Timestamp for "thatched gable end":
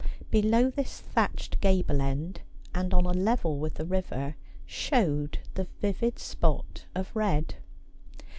0.99-2.41